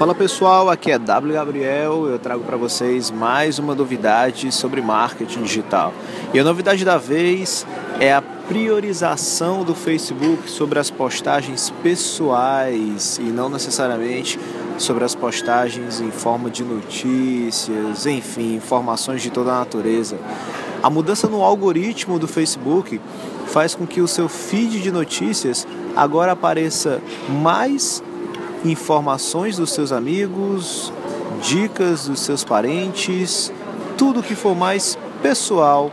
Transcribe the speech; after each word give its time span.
Fala 0.00 0.14
pessoal, 0.14 0.70
aqui 0.70 0.90
é 0.90 0.98
W 0.98 1.34
Gabriel. 1.34 2.08
Eu 2.08 2.18
trago 2.18 2.42
para 2.42 2.56
vocês 2.56 3.10
mais 3.10 3.58
uma 3.58 3.74
novidade 3.74 4.50
sobre 4.50 4.80
marketing 4.80 5.42
digital. 5.42 5.92
E 6.32 6.38
a 6.38 6.42
novidade 6.42 6.86
da 6.86 6.96
vez 6.96 7.66
é 8.00 8.10
a 8.10 8.22
priorização 8.22 9.62
do 9.62 9.74
Facebook 9.74 10.50
sobre 10.50 10.78
as 10.78 10.90
postagens 10.90 11.68
pessoais 11.82 13.18
e 13.18 13.24
não 13.24 13.50
necessariamente 13.50 14.40
sobre 14.78 15.04
as 15.04 15.14
postagens 15.14 16.00
em 16.00 16.10
forma 16.10 16.48
de 16.48 16.64
notícias, 16.64 18.06
enfim, 18.06 18.54
informações 18.54 19.20
de 19.20 19.28
toda 19.28 19.50
a 19.52 19.58
natureza. 19.58 20.16
A 20.82 20.88
mudança 20.88 21.28
no 21.28 21.44
algoritmo 21.44 22.18
do 22.18 22.26
Facebook 22.26 22.98
faz 23.48 23.74
com 23.74 23.86
que 23.86 24.00
o 24.00 24.08
seu 24.08 24.30
feed 24.30 24.80
de 24.80 24.90
notícias 24.90 25.68
agora 25.94 26.32
apareça 26.32 27.02
mais 27.28 28.02
informações 28.64 29.56
dos 29.56 29.72
seus 29.72 29.92
amigos, 29.92 30.92
dicas 31.42 32.06
dos 32.06 32.20
seus 32.20 32.44
parentes, 32.44 33.52
tudo 33.96 34.22
que 34.22 34.34
for 34.34 34.54
mais 34.54 34.98
pessoal. 35.22 35.90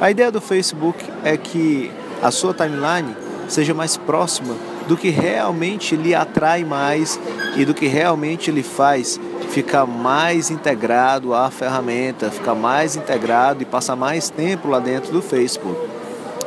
A 0.00 0.10
ideia 0.10 0.30
do 0.30 0.40
Facebook 0.40 1.04
é 1.24 1.36
que 1.36 1.90
a 2.22 2.30
sua 2.30 2.54
timeline 2.54 3.14
seja 3.48 3.74
mais 3.74 3.96
próxima 3.96 4.54
do 4.88 4.96
que 4.96 5.10
realmente 5.10 5.96
lhe 5.96 6.14
atrai 6.14 6.64
mais 6.64 7.18
e 7.56 7.64
do 7.64 7.74
que 7.74 7.86
realmente 7.86 8.50
lhe 8.50 8.62
faz 8.62 9.18
ficar 9.50 9.86
mais 9.86 10.50
integrado 10.50 11.34
à 11.34 11.50
ferramenta, 11.50 12.30
ficar 12.30 12.54
mais 12.54 12.94
integrado 12.96 13.62
e 13.62 13.64
passar 13.64 13.96
mais 13.96 14.28
tempo 14.28 14.68
lá 14.68 14.78
dentro 14.78 15.12
do 15.12 15.22
Facebook. 15.22 15.78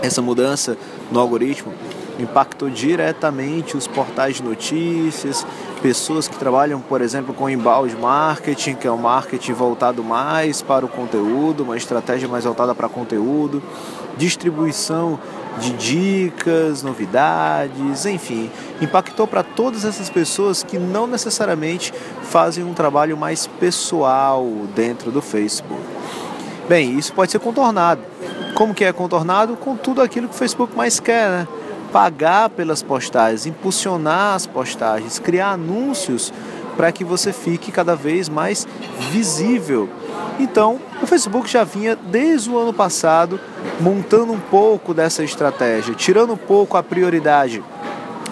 Essa 0.02 0.22
mudança 0.22 0.78
no 1.12 1.20
algoritmo 1.20 1.74
impactou 2.24 2.70
diretamente 2.70 3.76
os 3.76 3.88
portais 3.88 4.38
de 4.38 4.44
notícias, 4.44 5.46
pessoas 5.82 6.28
que 6.28 6.38
trabalham, 6.38 6.80
por 6.82 7.02
exemplo, 7.02 7.34
com 7.34 7.50
inbound 7.50 7.96
marketing, 7.96 8.76
que 8.76 8.88
é 8.88 8.92
um 8.92 8.98
marketing 8.98 9.54
voltado 9.54 10.04
mais 10.04 10.62
para 10.62 10.86
o 10.86 10.90
conteúdo, 10.90 11.64
uma 11.64 11.78
estratégia 11.78 12.28
mais 12.28 12.44
voltada 12.44 12.76
para 12.76 12.90
conteúdo, 12.90 13.62
distribuição 14.18 15.20
de 15.58 15.74
dicas, 15.74 16.84
novidades, 16.84 18.06
enfim, 18.06 18.50
impactou 18.82 19.28
para 19.28 19.44
todas 19.44 19.84
essas 19.84 20.10
pessoas 20.10 20.64
que 20.64 20.78
não 20.78 21.08
necessariamente 21.08 21.94
fazem 22.24 22.64
um 22.64 22.74
trabalho 22.74 23.18
mais 23.18 23.48
pessoal 23.48 24.46
dentro 24.76 25.12
do 25.12 25.22
Facebook. 25.22 25.82
Bem, 26.68 26.98
isso 26.98 27.12
pode 27.14 27.32
ser 27.32 27.40
contornado. 27.40 28.02
Como 28.54 28.74
que 28.74 28.86
é 28.86 28.94
contornado? 28.94 29.56
Com 29.56 29.76
tudo 29.76 30.02
aquilo 30.02 30.28
que 30.28 30.36
o 30.36 30.38
Facebook 30.38 30.76
mais 30.76 31.00
quer, 31.00 31.30
né? 31.30 31.48
Pagar 31.92 32.50
pelas 32.50 32.82
postagens, 32.82 33.46
impulsionar 33.46 34.36
as 34.36 34.46
postagens, 34.46 35.20
criar 35.20 35.52
anúncios 35.52 36.34
para 36.78 36.92
que 36.92 37.04
você 37.04 37.34
fique 37.34 37.72
cada 37.72 37.96
vez 37.96 38.30
mais 38.30 38.68
visível. 39.12 39.90
Então, 40.40 40.80
o 41.02 41.06
Facebook 41.06 41.50
já 41.50 41.64
vinha 41.64 41.96
desde 41.96 42.50
o 42.50 42.58
ano 42.58 42.74
passado 42.74 43.40
montando 43.82 44.32
um 44.32 44.40
pouco 44.40 44.94
dessa 44.94 45.24
estratégia, 45.24 45.94
tirando 45.94 46.34
um 46.34 46.38
pouco 46.38 46.78
a 46.78 46.84
prioridade 46.84 47.62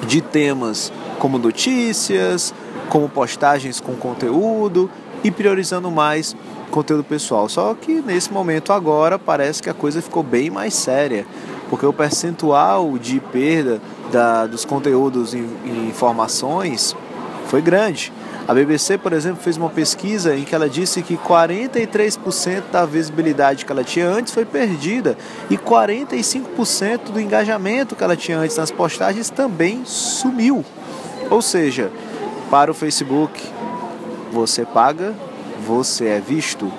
de 0.05 0.21
temas 0.21 0.91
como 1.19 1.37
notícias, 1.37 2.53
como 2.89 3.09
postagens 3.09 3.81
com 3.81 3.95
conteúdo 3.95 4.89
e 5.23 5.31
priorizando 5.31 5.91
mais 5.91 6.35
conteúdo 6.71 7.03
pessoal. 7.03 7.49
Só 7.49 7.73
que 7.73 8.01
nesse 8.01 8.31
momento 8.31 8.71
agora 8.71 9.19
parece 9.19 9.61
que 9.61 9.69
a 9.69 9.73
coisa 9.73 10.01
ficou 10.01 10.23
bem 10.23 10.49
mais 10.49 10.73
séria 10.73 11.25
porque 11.69 11.85
o 11.85 11.93
percentual 11.93 12.97
de 12.97 13.19
perda 13.19 13.81
da, 14.11 14.45
dos 14.45 14.65
conteúdos 14.65 15.33
em, 15.33 15.47
em 15.65 15.87
informações 15.87 16.95
foi 17.47 17.61
grande. 17.61 18.11
A 18.47 18.53
BBC, 18.53 18.97
por 18.97 19.11
exemplo, 19.11 19.43
fez 19.43 19.57
uma 19.57 19.69
pesquisa 19.69 20.33
em 20.33 20.45
que 20.45 20.55
ela 20.55 20.69
disse 20.69 21.01
que 21.01 21.17
43% 21.17 22.63
da 22.71 22.85
visibilidade 22.85 23.65
que 23.65 23.71
ela 23.71 23.83
tinha 23.83 24.07
antes 24.07 24.33
foi 24.33 24.45
perdida 24.45 25.17
e 25.49 25.57
45% 25.57 27.11
do 27.11 27.19
engajamento 27.19 27.93
que 27.93 28.03
ela 28.03 28.15
tinha 28.15 28.37
antes 28.37 28.55
nas 28.55 28.71
postagens 28.71 29.29
também 29.29 29.81
sumiu. 29.83 30.63
Ou 31.29 31.41
seja, 31.41 31.91
para 32.49 32.71
o 32.71 32.73
Facebook, 32.73 33.43
você 34.31 34.65
paga, 34.65 35.13
você 35.65 36.05
é 36.05 36.21
visto. 36.21 36.71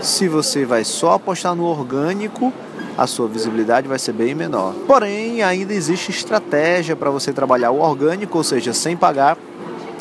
Se 0.00 0.26
você 0.26 0.64
vai 0.64 0.84
só 0.84 1.12
apostar 1.12 1.54
no 1.54 1.64
orgânico, 1.64 2.50
a 2.96 3.06
sua 3.06 3.28
visibilidade 3.28 3.88
vai 3.88 3.98
ser 3.98 4.12
bem 4.12 4.34
menor. 4.34 4.74
Porém, 4.86 5.42
ainda 5.42 5.72
existe 5.72 6.10
estratégia 6.10 6.94
para 6.94 7.10
você 7.10 7.32
trabalhar 7.32 7.70
o 7.70 7.80
orgânico, 7.80 8.38
ou 8.38 8.44
seja, 8.44 8.72
sem 8.72 8.96
pagar 8.96 9.36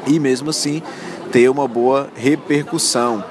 e 0.07 0.19
mesmo 0.19 0.49
assim 0.49 0.81
ter 1.31 1.49
uma 1.49 1.67
boa 1.67 2.09
repercussão. 2.15 3.23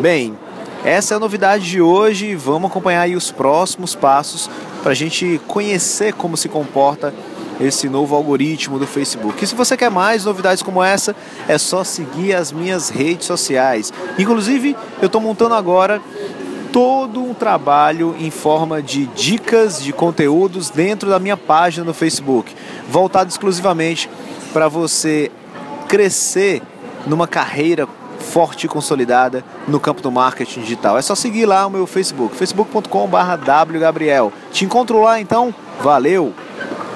Bem, 0.00 0.36
essa 0.84 1.14
é 1.14 1.16
a 1.16 1.20
novidade 1.20 1.68
de 1.68 1.80
hoje. 1.80 2.34
Vamos 2.34 2.70
acompanhar 2.70 3.02
aí 3.02 3.16
os 3.16 3.30
próximos 3.30 3.94
passos 3.94 4.50
para 4.82 4.92
a 4.92 4.94
gente 4.94 5.40
conhecer 5.46 6.12
como 6.12 6.36
se 6.36 6.48
comporta 6.48 7.12
esse 7.60 7.88
novo 7.88 8.14
algoritmo 8.14 8.78
do 8.78 8.86
Facebook. 8.86 9.42
E 9.42 9.46
se 9.46 9.54
você 9.54 9.76
quer 9.76 9.90
mais 9.90 10.24
novidades 10.24 10.62
como 10.62 10.82
essa, 10.82 11.16
é 11.48 11.56
só 11.56 11.82
seguir 11.82 12.34
as 12.34 12.52
minhas 12.52 12.90
redes 12.90 13.26
sociais. 13.26 13.92
Inclusive, 14.18 14.76
eu 15.00 15.06
estou 15.06 15.20
montando 15.20 15.54
agora 15.54 16.00
todo 16.76 17.22
um 17.22 17.32
trabalho 17.32 18.14
em 18.18 18.30
forma 18.30 18.82
de 18.82 19.06
dicas 19.06 19.82
de 19.82 19.94
conteúdos 19.94 20.68
dentro 20.68 21.08
da 21.08 21.18
minha 21.18 21.34
página 21.34 21.86
no 21.86 21.94
Facebook, 21.94 22.54
voltado 22.86 23.30
exclusivamente 23.30 24.10
para 24.52 24.68
você 24.68 25.32
crescer 25.88 26.60
numa 27.06 27.26
carreira 27.26 27.88
forte 28.18 28.66
e 28.66 28.68
consolidada 28.68 29.42
no 29.66 29.80
campo 29.80 30.02
do 30.02 30.12
marketing 30.12 30.60
digital. 30.60 30.98
É 30.98 31.02
só 31.02 31.14
seguir 31.14 31.46
lá 31.46 31.66
o 31.66 31.70
meu 31.70 31.86
Facebook, 31.86 32.36
facebook.com/wgabriel. 32.36 34.30
Te 34.52 34.66
encontro 34.66 35.00
lá 35.00 35.18
então. 35.18 35.54
Valeu. 35.80 36.34